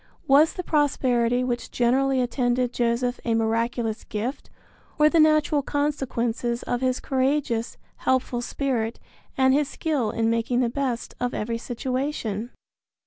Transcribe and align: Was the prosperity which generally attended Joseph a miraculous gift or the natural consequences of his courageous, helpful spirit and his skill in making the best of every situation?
Was 0.25 0.53
the 0.53 0.63
prosperity 0.63 1.43
which 1.43 1.69
generally 1.69 2.21
attended 2.21 2.73
Joseph 2.73 3.19
a 3.23 3.35
miraculous 3.35 4.03
gift 4.03 4.49
or 4.97 5.09
the 5.11 5.19
natural 5.19 5.61
consequences 5.61 6.63
of 6.63 6.81
his 6.81 6.99
courageous, 6.99 7.77
helpful 7.97 8.41
spirit 8.41 8.99
and 9.37 9.53
his 9.53 9.69
skill 9.69 10.09
in 10.09 10.27
making 10.27 10.61
the 10.61 10.69
best 10.69 11.13
of 11.19 11.35
every 11.35 11.59
situation? 11.59 12.49